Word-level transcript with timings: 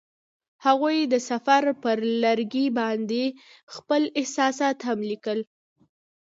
هغوی 0.65 0.97
د 1.13 1.15
سفر 1.29 1.63
پر 1.83 1.97
لرګي 2.23 2.67
باندې 2.79 3.23
خپل 3.73 4.01
احساسات 4.19 4.77
هم 4.87 4.99
لیکل. 5.11 5.39